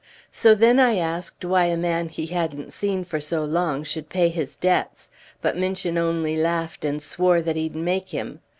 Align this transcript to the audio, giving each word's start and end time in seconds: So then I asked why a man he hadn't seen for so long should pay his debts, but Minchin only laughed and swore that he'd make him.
So 0.31 0.55
then 0.55 0.79
I 0.79 0.95
asked 0.97 1.45
why 1.45 1.65
a 1.65 1.77
man 1.77 2.09
he 2.09 2.25
hadn't 2.25 2.73
seen 2.73 3.03
for 3.03 3.19
so 3.21 3.45
long 3.45 3.83
should 3.83 4.09
pay 4.09 4.29
his 4.29 4.55
debts, 4.55 5.09
but 5.43 5.55
Minchin 5.55 5.95
only 5.95 6.35
laughed 6.35 6.83
and 6.83 6.99
swore 6.99 7.39
that 7.39 7.55
he'd 7.55 7.75
make 7.75 8.09
him. 8.09 8.39